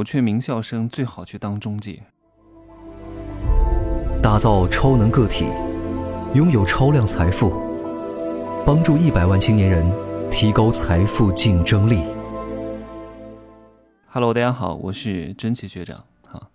[0.00, 2.02] 我劝名校生最好去当中介。
[4.22, 5.44] 打造超能个体，
[6.32, 7.50] 拥有超量财富，
[8.64, 9.84] 帮助一百万青年人
[10.30, 12.02] 提高财富竞争力。
[14.06, 16.02] Hello，大家好，我是真奇学长。
[16.22, 16.48] 哈，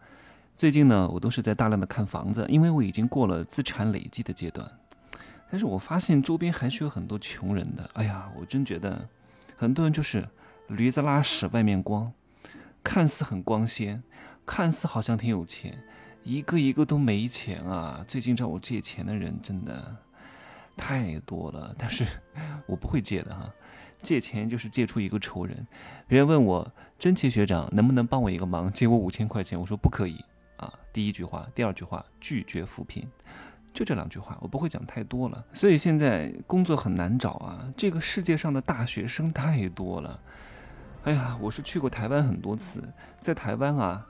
[0.57, 4.67] 最近呢，我都是在大量的看房子，因为我已经过了资产累积的阶段。
[5.51, 7.87] 但是我发现周边还是有很多穷人的。
[7.93, 9.07] 哎呀，我真觉得
[9.55, 10.27] 很多人就是
[10.69, 12.11] 驴子拉屎外面光，
[12.85, 14.03] 看似很光鲜，
[14.45, 15.83] 看似好像挺有钱。
[16.23, 18.05] 一个一个都没钱啊！
[18.07, 19.95] 最近找我借钱的人真的
[20.77, 22.05] 太多了，但是
[22.67, 23.51] 我不会借的哈。
[24.01, 25.65] 借钱就是借出一个仇人。
[26.07, 30.23] 别人问我真奇学长能不能帮我一个忙，借我五千块钱，我说不可以
[30.57, 30.71] 啊。
[30.93, 33.07] 第一句话，第二句话拒绝扶贫，
[33.73, 35.43] 就这两句话，我不会讲太多了。
[35.53, 40.19] 所以现在工作很难找啊，这个世界上的大学生太多了。
[41.05, 42.83] 哎呀，我是去过台湾很多次，
[43.21, 44.05] 在台湾啊。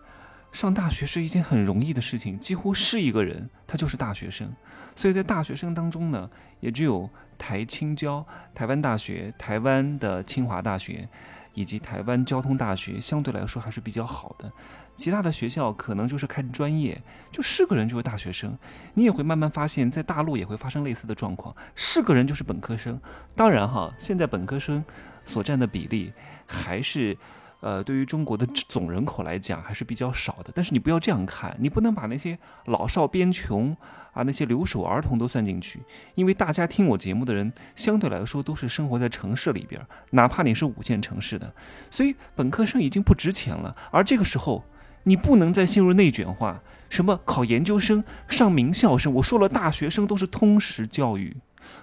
[0.53, 4.50] 上大学是一件很容易的事情，几乎是一个人，他就是大学生。
[4.95, 6.30] 所以在大学生当中呢，
[6.61, 11.09] 也只有台青交、台湾大学、台湾的清华大学，
[11.53, 14.50] 以及台湾交通大学相对来说还是比较好的。
[14.95, 18.58] 其他的学校可能就是看专业，就是个人就是大学生。
[18.94, 22.97] 你也会慢慢发现，在大陆也会发生类似的状况，是个人就是本科生。
[23.36, 24.81] 当然哈，现在本科生
[25.26, 26.14] 所占的比例
[26.45, 27.18] 还是。
[27.62, 33.76] 呃，对于中国的总人口来讲还是比较少的，但是你不要这样看，你不能把那些老少边穷
[34.14, 35.80] 啊，那些留守儿童都算进去，
[36.14, 39.81] 因为大家听我节目的人相对来说都是生活在城市里边，
[40.12, 41.52] 哪怕你是五线城市的，
[41.90, 43.76] 所以本科生已经不值钱了。
[43.90, 44.64] 而这个时候，
[45.02, 51.36] 你不能再陷入内卷化，什么考研究生、上名校生，我说了，大学生都是通识教育。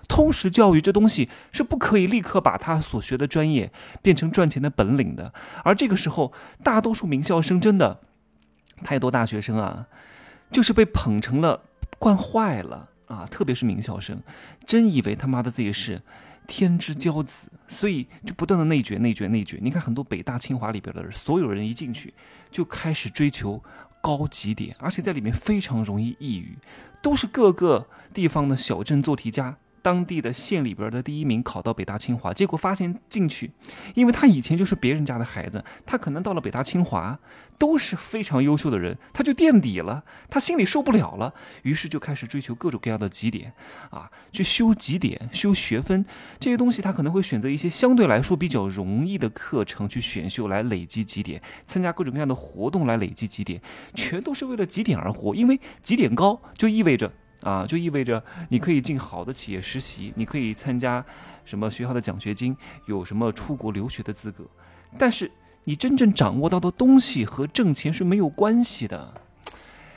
[0.08, 5.32] 通识教育这东西是不可以立刻把他所学的专业变成赚钱的本领的，
[5.64, 8.00] 而这个时候，大多数名校生真的
[8.84, 9.86] 太多大学生啊，
[10.50, 11.62] 就是被捧成了
[11.98, 14.20] 惯坏了啊，特别是名校生，
[14.66, 16.02] 真以为他妈的自己是
[16.46, 19.58] 天之骄子，所以就不断的内卷、内卷、内卷。
[19.62, 22.12] 你看很多北大、清华里边的人，所有人一进去
[22.50, 23.62] 就开始追求
[24.00, 26.58] 高级点，而且在里面非常容易抑郁，
[27.00, 29.56] 都是各个地方的小镇做题家。
[29.82, 33.50] 当地的县里边的第一名考到北大清华，结果发现进去，
[33.94, 37.18] 因为他以前就是别人家的孩子，他可能到了北大清华
[37.58, 43.52] 都是非常优秀的人，他就垫底了，他心里受不了了，于是就开始追求各种各样的绩点，
[43.90, 46.04] 啊，去修绩点、修学分
[46.38, 53.60] 这些东西，他可能会选择一些相对来说比较容易的课程去选修来累积绩点，参加各种各样的活动来累积绩点，
[53.94, 57.12] 全都是为了绩点而活，因为绩点高就意味着。
[57.42, 61.04] 啊，就意味着你可以进好的企业实习，你可以参加
[61.44, 64.44] 什么学校的奖学金，有什么出国留学的资格。
[64.98, 65.30] 但是
[65.64, 69.14] 你真正掌握到的东西和挣钱是没有关系的。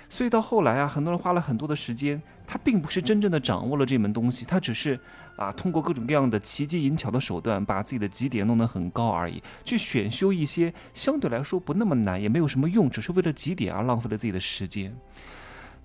[0.07, 4.99] 所以到后来啊，很多人花了很多的时间，他并不是真正的掌握了这门东西，他只是
[5.35, 14.95] 啊通过各种各样的奇技淫巧的手段，把自己的绩点弄得很高而已，去选修一些相对来说不那么难，也没有什么用，只是为了绩点而浪费了自己的时间。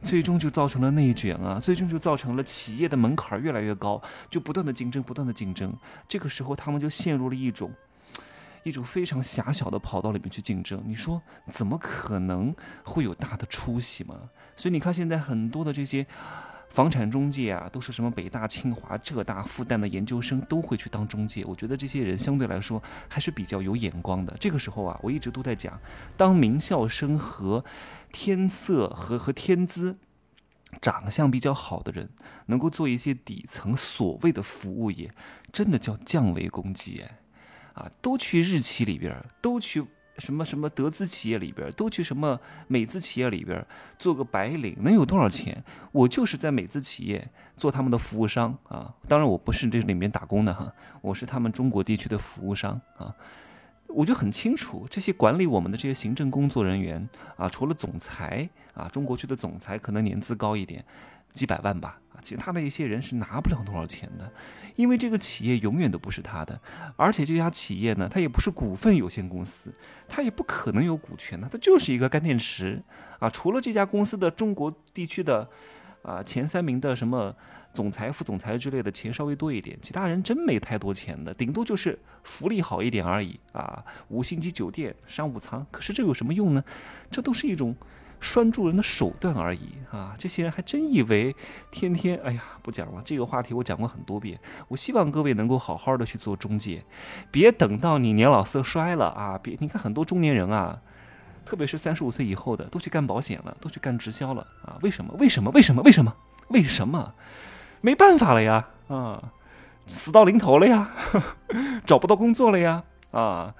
[0.03, 1.61] 最终就造成了内卷啊！
[1.61, 5.73] 最终就造成了企业的门槛越来越高，就不断的竞争，不断的竞争。
[6.09, 7.71] 这个时候，他们就陷入了一种
[8.63, 10.83] 一种非常狭小的跑道里面去竞争。
[10.87, 14.17] 你说怎么可能会有大的出息嘛？
[14.57, 16.07] 所以你看，现在很多的这些
[16.71, 21.45] 房产中介啊，都是什么北大、清华、浙大、复旦的研究生都会去当中介。
[21.45, 24.35] 我觉得这些人相对来说还是比较有眼光的。
[24.39, 25.79] 这个时候啊，我一直都在讲，
[26.17, 27.65] 当名校生和
[28.13, 29.99] 天色和和天资，
[30.81, 32.09] 长相比较好的人，
[32.47, 35.13] 能够做一些底层所谓的服务业，
[35.53, 37.19] 真的叫降维攻击哎！
[37.75, 39.85] 啊，都去日企里边，都去
[40.21, 42.39] 什么什么德资企业里边，都去什么
[42.69, 43.67] 美资企业里边
[43.99, 45.65] 做个白领，能有多少钱？
[45.93, 48.95] 我就是在美资企业做他们的服务商啊！
[49.09, 53.15] 当然，我不是这里面打工的哈，我是他们中国地区的服务商啊。
[53.89, 60.85] 我就很清楚，这些管理我们的这些行政工作人员啊，除了总裁啊，中国区的总裁可能年资高一点，
[61.33, 64.33] 几百万吧，其他的一些人是拿不了多少钱的，
[64.77, 66.61] 因为这个企业永远都不是他的，
[66.97, 69.73] 而且这家企业呢，它也不是股份有限公司，
[70.09, 72.83] 它也不可能有股权的，它就是一个干电池
[73.19, 75.49] 啊，除了这家公司的中国地区的。
[76.03, 77.37] 啊，前三名的什么
[77.75, 83.85] 总裁、副总裁之类的钱稍微多一点，其他人真没太多钱的，顶多就是福利好一点而已啊。
[84.09, 86.65] 五星级酒店、商务舱，可是这有什么用呢？
[87.11, 87.77] 这都是一种
[88.21, 90.15] 拴住人的手段而已啊。
[90.19, 91.35] 这些人还真以为
[91.71, 92.21] 天天……
[92.25, 94.39] 哎呀，不讲了，这个话题我讲过很多遍。
[94.69, 96.85] 我希望各位能够好好的去做中介，
[97.31, 99.39] 别等到你年老色衰了啊！
[99.43, 100.81] 别，你看很多中年人啊。
[101.43, 104.79] 特别是三十五岁以后的，都去干保险了，都去干直销了啊？
[104.83, 105.13] 为什么？
[105.19, 105.51] 为什么？
[105.51, 105.83] 为什么？
[105.83, 106.15] 为什么？
[106.49, 107.15] 为什么？
[107.81, 108.69] 没办法了呀！
[108.87, 109.33] 啊，
[109.87, 110.91] 死到临头了呀，
[111.85, 112.85] 找不到工作了呀！
[113.11, 113.55] 啊，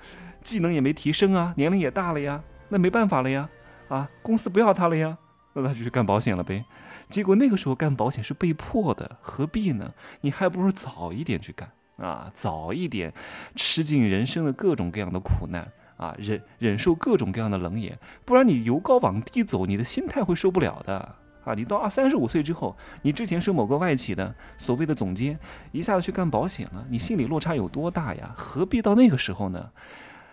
[0.45, 3.49] 技能也没提升啊，年龄也大了呀，那没办法了呀！
[3.91, 5.19] 啊，公司不要他了呀，
[5.53, 6.65] 那他就去干保险了呗。
[7.11, 9.93] 结果那个时候干保险是被迫的，何必呢？
[10.23, 13.13] 你还不如早一点去干啊，早一点
[13.55, 15.71] 吃尽人生的各种各样的苦难。
[16.01, 20.97] 啊，忍忍受各种各样的冷眼，不然你由高往低走，你的心态会受不了的
[21.45, 21.53] 啊！
[21.53, 25.39] 你到二三十五岁之后，你之前是某个外企的所谓的总监，
[25.73, 28.33] 一下子去干保险了，你心理落差有多大呀？
[28.35, 29.71] 何必到那个时候呢？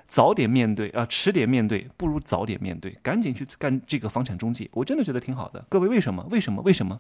[0.08, 5.66] 早点面对啊，迟点面对不如早点面对，赶紧去干这个房产中介，我真的觉得挺好的。
[5.70, 6.26] 各位，为什么？
[6.32, 6.62] 为什么？
[6.64, 7.00] 为什么？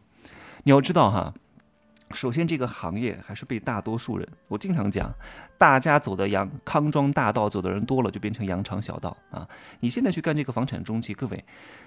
[0.63, 1.33] 你要知道哈。
[2.11, 5.13] 首先，这个行业还是被大多数人，我经常讲，
[5.57, 9.45] 大家走的羊康庄大道走的人多了，就变成羊肠小道啊。
[9.81, 11.43] 你现在去干这个房产中介，各位，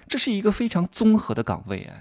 [0.07, 1.95] 这是一个非常综合的岗位啊。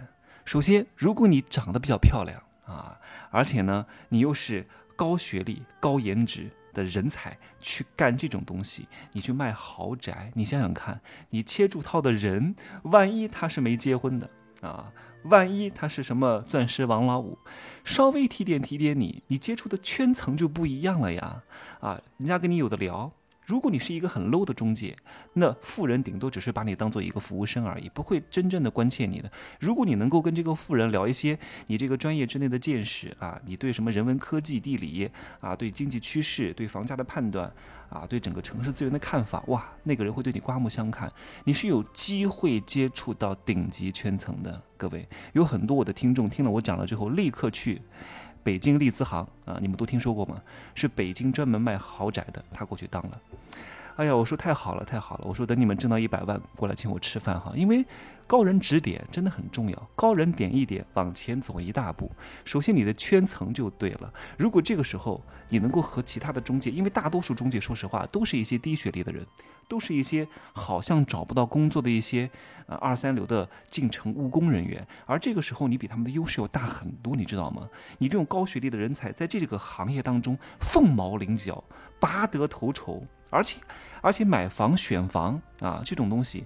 [0.45, 2.99] 首先，如果你长得比较漂亮啊，
[3.31, 4.67] 而且呢，你又是
[4.97, 11.01] 高学历、高颜值的人才，去干这种东西，你去卖豪宅，你想想看，
[11.31, 14.31] 你切住套的人，万一他是没结婚的
[14.61, 14.93] 啊？
[15.25, 17.39] 万一他是什么钻石王老五，
[17.85, 21.43] 稍微提点提点你，你接触的圈层就不一样了呀！
[21.81, 23.13] 啊，人家跟你有的聊。
[23.51, 24.97] 如果你是一个很 low 的中介，
[25.33, 29.29] 那富人顶多只是把你当做一个服务生而已，不会真正的关切你的。
[29.59, 31.37] 如果你能够跟这个富人聊一些
[31.67, 35.11] 你这个专业之内的见识啊，你对什么人文科技、地理
[35.41, 37.53] 啊，对经济趋势、对房价的判断
[37.89, 41.13] 啊，对整个城市资源的看法，哇，那个人会对你刮目相看。
[41.43, 44.63] 你是有机会接触到顶级圈层的。
[44.77, 47.83] 各位，有很多我的听众听了我讲了之后，立刻去。
[48.43, 50.41] 北京利兹行啊，你们都听说过吗？
[50.75, 53.21] 是北京专门卖豪宅的，他过去当了。
[53.97, 55.25] 哎呀，我说太好了，太好了！
[55.27, 57.85] 我说等你们挣到一百万，过来请我吃饭哈，因为
[58.31, 62.09] 高人指点真的很重要，高人点一点，往前走一大步。
[62.45, 64.15] 首先你的圈层就对了。
[64.39, 69.27] 如果这个时候你能够和其他的中介，因为大多数中介说实话都是一些低学历的人。
[69.67, 72.29] 都是一些好像找不到工作的一些
[72.67, 77.69] 呃二三流的进城务工人员，而这个时候你比他们的优势要大很多，你知道吗？
[77.99, 81.63] 你这种高学历的人才在这个行业当中凤毛麟角，
[82.01, 83.59] 拔得头筹，而且
[84.01, 86.45] 而且买房选房啊这种东西。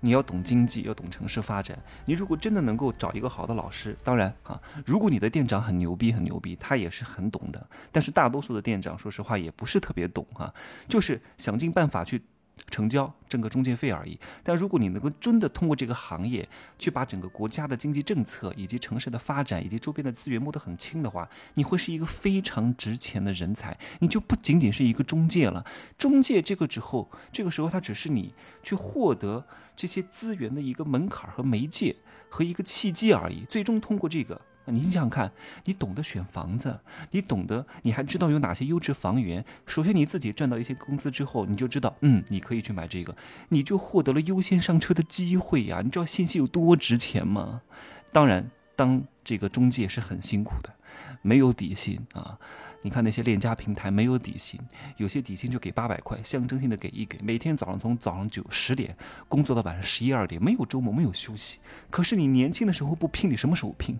[0.00, 1.78] 你要懂经济，要懂城市发展。
[2.04, 7.66] 你如果真的能够找一个好的老师，当然啊，如果你的店长很牛逼，很牛逼，他也是很懂的。
[7.90, 10.52] 但是大多数的店长，说实话也不是特别懂啊，
[10.88, 12.22] 就是想尽办法去。
[12.70, 25.64] 成交挣个中介费而已，但如果你能够真的通过这个行业去把整个国家的经济政策以及城市的发展以及周边的资源摸得很清的话，你会是一个非常值钱的人才，你就不仅仅是一个中介了。
[25.98, 29.46] 中介这个之后，这个时候它只是你去获得
[29.76, 31.96] 这些资源的一个门槛和媒介
[32.30, 34.40] 和一个契机而已，最终通过这个。
[34.66, 35.32] 你想想看，
[35.64, 36.80] 你懂得选房子，
[37.10, 39.44] 你懂得，你还知道有哪些优质房源。
[39.66, 43.16] 首先你自己赚到一些工资之后，你就知道，嗯，你可以去买这个，
[43.48, 45.80] 你就获得了优先上车的机会呀。
[45.82, 47.62] 你知道信息有多值钱吗？
[48.12, 50.74] 当然，当这个中介是很辛苦的，
[51.22, 52.38] 没有底薪啊。
[52.84, 54.60] 你看那些链家平台没有底薪，
[54.96, 57.16] 有些底薪就给八百块，象征性的给一给。
[57.22, 58.96] 每天早上从早上九十点
[59.28, 61.60] 工作到晚上十一二点，没有周末，没有休息。
[61.90, 63.96] 可是你年轻的时候不拼，你什么时候拼？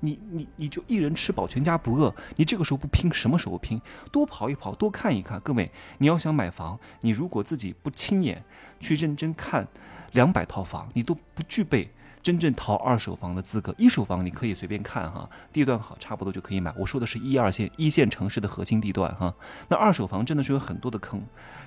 [0.00, 3.80] 你你你就一人吃饱全家不饿，你这个时候不拼，什么时候拼？
[4.10, 5.38] 多跑一跑，多看一看。
[5.38, 8.42] 各位，你要想买房，你如果自己不亲眼
[8.80, 9.68] 去认真看
[10.10, 11.88] 两百套房，你都不具备。
[12.24, 16.72] 真正淘二手房的资格，一手房你可以随便看哈，地段好，差不多就可以买。
[16.74, 19.34] 我说的是一二线、一线城市的核心地段哈。
[19.68, 21.22] 那二手房真的是有很多的坑，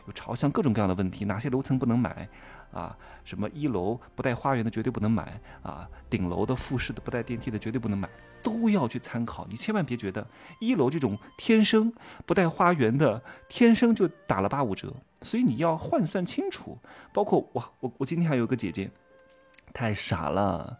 [0.07, 2.27] 有朝向各种各样的问题，哪些楼层不能买
[2.71, 2.97] 啊？
[3.23, 8.09] 什么一楼不带花园的绝对不能买啊，顶楼的复式的不带电梯的绝对不能买，
[8.41, 9.45] 都要去参考。
[9.51, 10.25] 你千万别觉得
[10.59, 11.93] 一楼这种天生
[12.25, 16.79] 不带花园的，天生就打了八五折，所以你要换算清楚。
[17.13, 18.89] 包括哇，我我今天还有个姐姐。
[19.73, 20.77] 太傻了，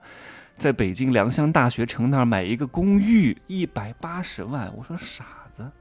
[0.58, 4.72] 在北京良乡大学城那儿买一个公寓，一百八十万。
[4.76, 5.26] 我说傻
[5.56, 5.72] 子。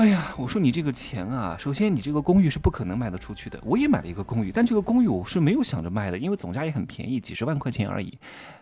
[0.00, 3.60] 哎呀，我说你这个钱啊，首先你这个公寓是不可能卖得出去的。
[3.62, 8.18] 我也买了一个公寓，但这个公寓我是没有想着卖的，因为总价也很便宜，几十万块钱而已。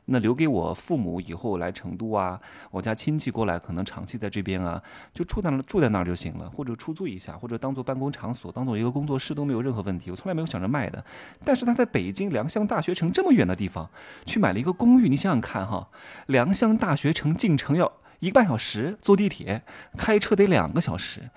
[0.07, 2.40] 那留给我父母以后来成都啊，
[2.73, 4.83] 我家亲戚过来可能长期在这边啊，
[5.14, 10.11] 就住在住在那儿就行了，或者出租一下，或者当做办公场所，当做一个工作室都没有任何问题。
[10.11, 11.04] 我从来没有想着卖的。
[11.45, 13.88] 但是他在北京良乡大学城这么远的地方
[14.25, 15.88] 去买了一个公寓，你想想看哈，
[16.26, 17.92] 良乡大学城进城要。
[18.20, 19.62] 一个半小时坐地铁，
[19.96, 21.30] 开车得两个小时，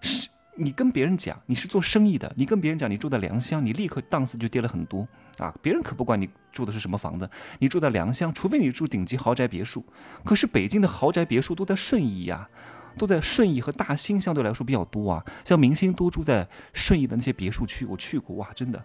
[0.00, 5.06] 是你跟别人讲你是做生意的，你跟别人讲你住在良乡，你立刻档次就跌了很多
[5.38, 5.54] 啊！
[5.62, 7.30] 别人可不管你住的是什么房子，
[7.60, 9.84] 你住在良乡，除非你住顶级豪宅别墅。
[10.24, 12.48] 可是北京的豪宅别墅都在顺义呀，
[12.96, 15.24] 都在顺义和大兴，相对来说比较多啊。
[15.44, 18.84] 像明星都住在顺义的那些别墅区，我去过哇，真的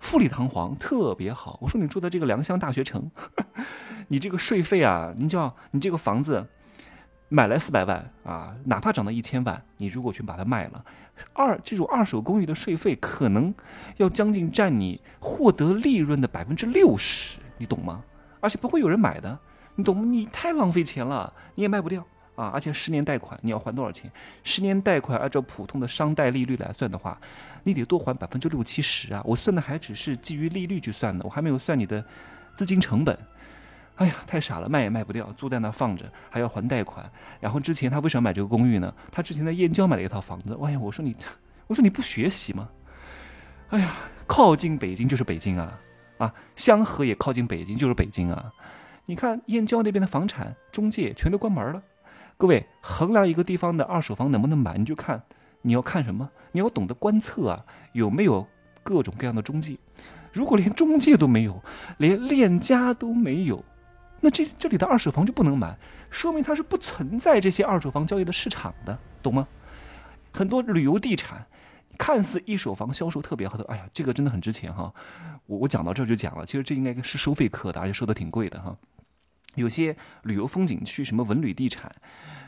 [0.00, 1.58] 富丽堂皇，特别好。
[1.62, 3.10] 我说你住在这个良乡大学城，
[4.08, 6.46] 你这个税费啊，你叫你这个房子。
[7.28, 10.84] 买来四百万啊，哪怕涨到一千万，你如果去把它卖了，
[11.32, 13.52] 二这种二手公寓的税费可能
[13.96, 18.04] 要将近占你获得利润的百分之六十，你懂吗？
[18.40, 19.36] 而且不会有人买的，
[19.74, 20.04] 你懂吗？
[20.04, 22.06] 你太浪费钱了，你也卖不掉
[22.36, 22.50] 啊！
[22.54, 24.08] 而且十年贷款你要还多少钱？
[24.44, 27.18] 十年贷款按照普通的商贷利率来算的话，
[27.64, 29.20] 你得多还百分之六七十啊！
[29.24, 32.04] 我算的还只是基于利率去算的，我还没有算你的
[32.54, 33.18] 资金成本。
[33.96, 37.10] 哎呀，太傻了，卖也卖不掉，租在那放着，还要还贷款。
[37.40, 38.92] 然后之前他为什么买这个公寓呢？
[39.10, 40.58] 他之前在燕郊买了一套房子。
[40.62, 41.16] 哎呀，我说你，
[41.66, 42.68] 我说你不学习吗？
[43.70, 43.94] 哎呀，
[44.26, 45.80] 靠近北京就是北京啊，
[46.18, 48.52] 啊，香河也靠近北京就是北京啊。
[49.06, 51.82] 你看燕郊那边的房产中介全都关门了。
[52.36, 55.22] 各位，衡量一个地方的二手房能不能买，你就看
[55.62, 56.28] 你要看什么？
[56.52, 58.46] 你要懂得观测啊，有没有
[58.82, 59.78] 各种各样的中介？
[60.32, 61.62] 如果连中介都没有，
[61.96, 63.64] 连链家都没有。
[64.26, 65.78] 那这这里的二手房就不能买，
[66.10, 69.46] 说明它是不存在这些二手房交易的市场的，懂吗？
[70.32, 71.46] 很多旅游地产
[71.96, 74.92] 看似一手房销售特别好的，哎呀，这个真的很值钱哈。
[75.46, 78.76] 我我讲到这就讲了，其实这应该是收费课的，而且收的挺贵的哈。
[79.54, 81.92] 有些旅游风景区，什么文旅地产，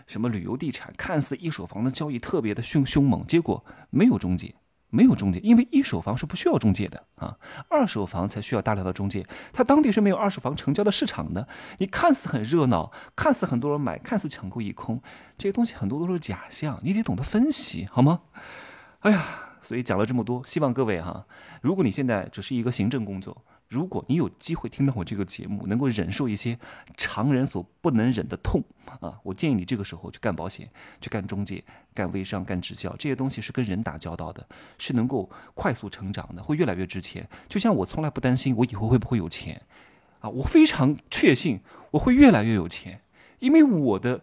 [0.08, 4.52] 什么旅游地产，看似一手房的交易特别的凶凶猛，结果没有中介。
[4.90, 7.36] 没有中介，因为一手房是不需要中介的啊，
[7.68, 9.26] 二手房才需要大量的中介。
[9.52, 11.46] 它当地是没有二手房成交的市场的。
[11.78, 15.00] 你看似很热闹，看似很多人买，看似抢购一空，
[15.36, 18.20] 这些东西很多都是假象，你得懂得分析，好吗？
[19.00, 19.24] 哎呀，
[19.60, 21.26] 所以讲了这么多，希望各位哈，
[21.60, 23.44] 如果你现在只是一个行政工作。
[23.68, 26.58] 如果你有机会听到我这个节目，能够忍受一些
[26.96, 28.62] 常人所不能忍的痛
[29.00, 30.70] 啊，我建议你这个时候去干保险，
[31.00, 34.46] 去干中介，干微商，干直销，这些东西是跟人打交道的，
[34.78, 37.28] 是能够快速成长的，会越来越值钱。
[37.46, 39.60] 就像我从来不担心我以后会不会有钱，
[40.20, 41.60] 啊，我非常确信
[41.90, 43.00] 我会越来越有钱，
[43.38, 44.22] 因为我的。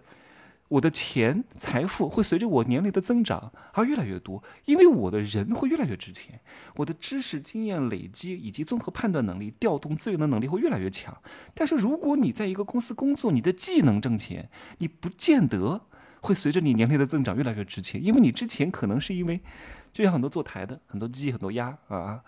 [0.68, 6.42] 我的钱财富会随着我年龄的增长而越来越多，因为我的人会越来越值钱，
[6.78, 11.16] 我的知识经验累积以及综合判断能力、调动资源的能力会越来越强。
[11.54, 15.82] 但是如果你在一个公司工作，你的技能挣钱，你不见得
[16.22, 19.40] 会随着你年龄的增长越来越值钱，因为你之前可能是因为，
[19.94, 22.24] 就像很多坐台的、很多鸡、很多鸭啊，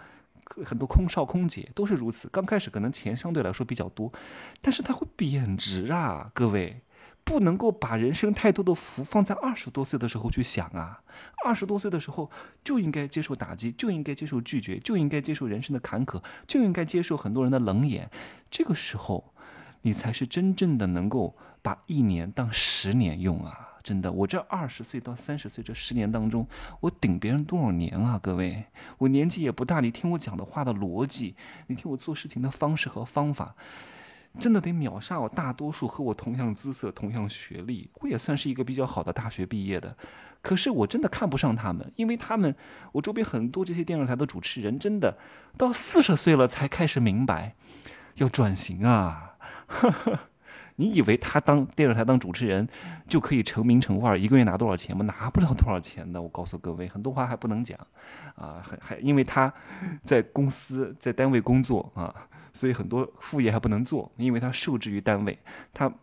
[0.63, 2.29] 很多空少、空姐都是如此。
[2.29, 4.13] 刚开始可能钱相对来说比较多，
[4.61, 6.81] 但是它会贬值啊，各位。
[7.27, 11.01] 不能够把人生太多的福放在二十多岁的时候去想啊！
[11.45, 12.31] 二十多岁的时候
[12.63, 18.09] 就应该接受打击，就应该接受拒绝，就应该接受人生的坎坷，就应该接受很多人的冷眼。
[18.49, 19.33] 这个时候，
[19.81, 23.71] 你才是真正的能够把一年当十年用啊！
[23.83, 26.47] 真的，我这二十岁到三十岁这十年当中，
[26.79, 28.17] 我顶别人多少年啊？
[28.23, 28.63] 各位，
[28.99, 31.35] 我年纪也不大，你听我讲的话的逻辑，
[31.67, 33.53] 你听我做事情的方式和方法。
[34.39, 39.95] 真的得秒杀我大多数和我同样姿色、同样学历，我也算是一个比较好的大学毕业的。
[40.41, 42.55] 可是我真的看不上他们，因为他们，
[42.93, 45.17] 我周边很多这些电视台的主持人，真的
[45.57, 47.55] 到四十岁了才开始明白
[48.15, 49.33] 要转型啊！
[50.79, 52.69] 你以为他当电视台当主持人
[53.07, 55.03] 就可以成名成腕，一个月拿多少钱吗？
[55.05, 56.21] 拿不了多少钱的。
[56.21, 57.77] 我告诉各位，很多话还不能讲
[58.35, 59.51] 啊，还还因为他
[60.03, 62.13] 在公司在单位工作啊。
[62.57, 65.37] 所以很多副业还不能做，因为他受制于单位，
[65.73, 65.93] 他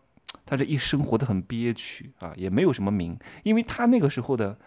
[0.45, 4.57] 他这一生活得很憋屈啊，也没有什么名，因为他那个时候的。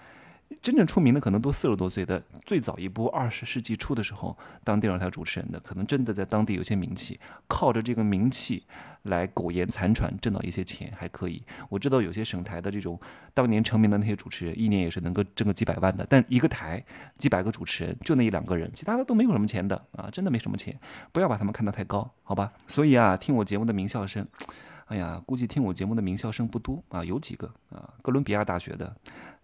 [0.60, 8.64] 真正出名的可能都四十多岁的，最早一波二十世纪初的时候当电视台主持人的，可能真的在当地有些名气，靠着这个名气
[9.02, 11.42] 来苟延残喘，挣到一些钱还可以。
[11.68, 12.98] 我知道有些省台的这种
[13.34, 16.82] 当年成名的那些主持人，一年也是能够挣个几百万的，但一个台
[17.18, 20.78] 几百个主持人就那一两个人，其他的都没有什么钱的啊，真的没什么钱，
[21.12, 22.52] 不要把他们看得太高，好吧？
[22.66, 24.26] 所以啊，听我节目的名校生。
[24.86, 28.96] 哎呀，估计听我节目的名校生不多啊，有几个啊，哥伦比亚大学的，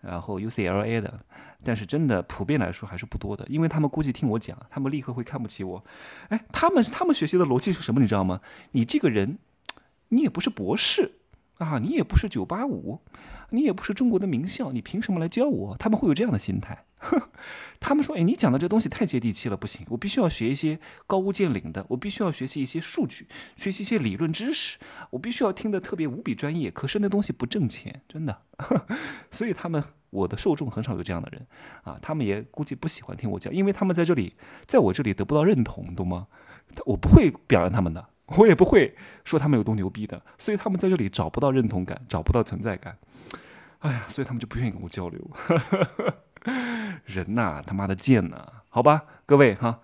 [0.07, 1.21] 然后 UCLA 的，
[1.63, 5.85] 但是真的普遍来说还是不多的，因为他们估计听我讲，他们立刻会看不起我。
[6.29, 8.01] 哎，他们他们学习的逻辑是什么？
[8.01, 8.41] 你知道吗？
[8.73, 9.39] 你这个人，
[10.09, 11.13] 你也不是博士
[11.59, 13.01] 啊，你也不是九八五，
[13.51, 15.77] 你也不是中国的名校，你凭什么来教我？
[15.77, 16.85] 他们会有这样的心态。
[17.79, 24.79] 他们说：“哎，你讲的这东西太接地气了，不行，我必须要学一些高屋建瓴的，我必须要学习一些数据，学习一些理论知识，
[25.11, 26.71] 我必须要听得特别无比专业。
[26.71, 28.43] 可是那东西不挣钱，真的。
[29.31, 31.47] 所以他们我的受众很少有这样的人
[31.83, 34.35] 啊，他们也估计不喜欢听我讲，因为他们在这里，
[34.67, 36.27] 在我这里得不到认同，懂吗？
[36.87, 42.97] 我不会表扬他们的，我也不会说他们有多牛逼的，所以他们在这里找不到认同感，找不到存在感。
[43.81, 45.31] 哎呀，所以他们就不愿意跟我交流。
[47.05, 48.47] 人呐，他妈的贱呐！
[48.69, 49.81] 好吧，各位哈，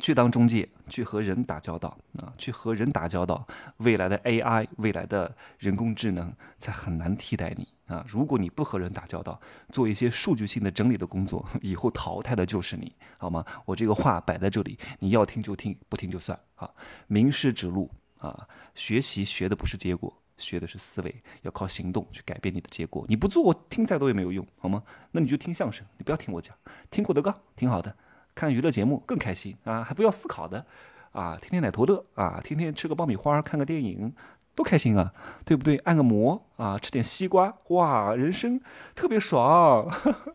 [0.00, 3.46] 去当中介，去和人打交道啊，去和人打交道，
[3.78, 8.04] 未来的 AI，未来的人工智能才很难替代你啊！
[8.06, 9.40] 如果你不和人打交道，
[9.70, 13.44] 做一些数据性的整理的工作，以后淘汰的就是你，好吗？
[13.64, 16.70] 我这个话摆在这里，你要听就听，不听就算啊！
[17.08, 20.16] 名师指路啊，学习学的不是结果。
[20.38, 23.04] 学的是思维，要靠行动去改变你的结果。
[23.08, 24.84] 你不做，我听再多也没有用，好吗？
[25.10, 26.56] 那你就听相声，你不要听我讲，
[26.92, 27.96] 听郭德纲挺好的，
[28.38, 30.64] 看娱乐节目更开心啊，还不要思考的
[31.10, 34.14] 啊，天天奶头乐啊，天天吃个爆米花，看个电影，
[34.54, 35.12] 多开心啊，
[35.44, 35.76] 对不对？
[35.78, 38.60] 按个摩啊，吃点西瓜，哇，人生
[38.94, 39.90] 特别爽，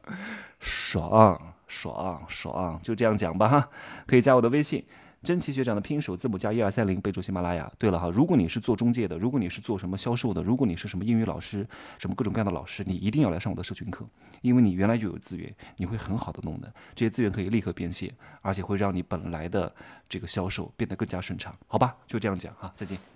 [0.60, 3.70] 爽爽爽，就这样讲吧哈，
[4.06, 4.86] 可以加我的微信。
[5.24, 7.72] 真奇学长的拼音首字母加一二三零，备注喜马拉雅。
[7.78, 11.66] 对了哈，如果你是做中介的，如果你是做什么销售的，如果你是什么英语老师，
[11.98, 14.06] 什么各种各样的老师，你一定要来上我的社群课，
[14.42, 19.74] 因为你原来就有资源，你会很好的弄的，这些资源可以立刻变现，而且会让你本来的
[20.10, 21.56] 这个销售变得更加顺畅。
[21.68, 23.14] 好吧，就这样讲哈，再见。